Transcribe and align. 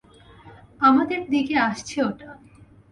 আমাদের 0.81 1.19
দিকে 1.29 1.55
আসছে 1.59 1.97
ওটা। 2.03 2.29